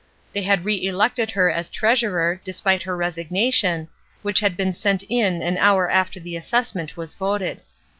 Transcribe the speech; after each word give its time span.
They 0.33 0.41
had 0.41 0.65
reelected 0.65 1.29
her 1.29 1.51
as 1.51 1.69
treasurer, 1.69 2.41
despite 2.43 2.81
her 2.81 2.97
resignation, 2.97 3.87
which 4.23 4.39
had 4.39 4.57
been 4.57 4.73
sent 4.73 5.03
in 5.09 5.43
an 5.43 5.59
hour 5.59 5.91
after 5.91 6.19
the 6.19 6.35
assessment 6.35 6.97
was 6.97 7.13
voted. 7.13 7.61